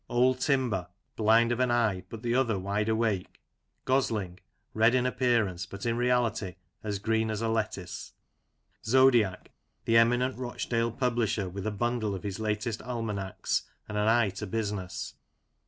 Old 0.09 0.39
Timber 0.39 0.87
(blind 1.15 1.51
of 1.51 1.59
an 1.59 1.69
eye, 1.69 2.05
but 2.09 2.23
the 2.23 2.33
other 2.33 2.57
wide 2.57 2.89
awake). 2.89 3.39
Gosling 3.85 4.39
(red 4.73 4.95
in 4.95 5.05
appearance, 5.05 5.67
but 5.67 5.85
in 5.85 5.95
reality 5.95 6.55
as 6.83 6.97
green 6.97 7.29
as 7.29 7.39
a 7.43 7.47
lettuce). 7.47 8.13
Zodiac 8.83 9.51
(the 9.85 9.97
eminent 9.97 10.39
Rochdale 10.39 10.89
publisher, 10.93 11.47
with 11.47 11.67
a 11.67 11.71
bundle 11.71 12.15
of 12.15 12.23
his 12.23 12.39
latest 12.39 12.81
almanacs, 12.81 13.69
and 13.87 13.95
an 13.95 14.07
eye 14.07 14.29
to 14.31 14.47
business). 14.47 15.13